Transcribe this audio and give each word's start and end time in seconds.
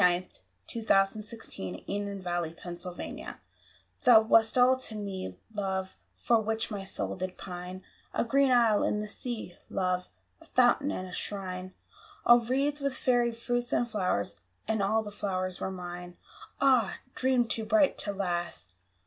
[Illustration: 0.01 0.25
The 0.25 0.33
Raven] 0.33 0.45
TO 0.65 0.77
ONE 0.81 1.73
IN 1.85 2.23
PARADISE 2.23 3.35
Thou 4.03 4.21
wast 4.21 4.57
all 4.57 4.75
that 4.75 4.83
to 4.85 4.95
me, 4.95 5.37
love, 5.53 5.95
For 6.17 6.41
which 6.41 6.71
my 6.71 6.83
soul 6.83 7.15
did 7.15 7.37
pine 7.37 7.83
A 8.11 8.23
green 8.23 8.51
isle 8.51 8.81
in 8.83 8.99
the 8.99 9.07
sea, 9.07 9.55
love, 9.69 10.09
A 10.41 10.45
fountain 10.47 10.89
and 10.89 11.07
a 11.07 11.13
shrine, 11.13 11.75
All 12.25 12.39
wreathed 12.43 12.81
with 12.81 12.97
fairy 12.97 13.31
fruits 13.31 13.71
and 13.73 13.87
flowers, 13.91 14.39
And 14.67 14.81
all 14.81 15.03
the 15.03 15.11
flowers 15.11 15.59
were 15.59 15.69
mine. 15.69 16.17
Ah, 16.59 16.97
dream 17.13 17.47
to 17.49 17.63
bright 17.63 17.95
to 17.99 18.11
last! 18.11 18.69